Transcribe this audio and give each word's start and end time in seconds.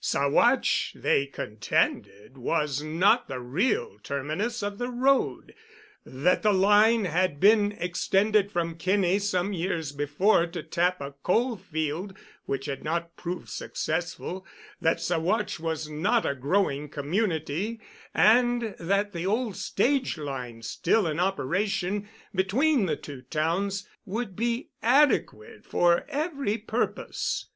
Saguache, 0.03 0.93
they 0.99 1.27
contended, 1.27 2.35
was 2.35 2.81
not 2.81 3.27
the 3.27 3.39
real 3.39 3.97
terminus 4.01 4.63
of 4.63 4.79
the 4.79 4.89
road; 4.89 5.53
that 6.03 6.41
the 6.41 6.51
line 6.51 7.05
had 7.05 7.39
been 7.39 7.73
extended 7.73 8.51
from 8.51 8.77
Kinney 8.77 9.19
some 9.19 9.53
years 9.53 9.91
before 9.91 10.47
to 10.47 10.63
tap 10.63 11.01
a 11.01 11.11
coal 11.21 11.55
field 11.55 12.17
which 12.47 12.65
had 12.65 12.83
not 12.83 13.15
proved 13.15 13.47
successful; 13.49 14.43
that 14.81 14.99
Saguache 14.99 15.59
was 15.59 15.87
not 15.87 16.25
a 16.25 16.33
growing 16.33 16.89
community, 16.89 17.79
and 18.11 18.73
that 18.79 19.13
the 19.13 19.27
old 19.27 19.55
stage 19.55 20.17
line 20.17 20.63
still 20.63 21.05
in 21.05 21.19
operation 21.19 22.09
between 22.33 22.87
the 22.87 22.95
two 22.97 23.21
towns 23.21 23.87
would 24.07 24.35
be 24.35 24.69
adequate 24.81 25.63
for 25.63 26.05
every 26.09 26.57
purpose. 26.57 27.45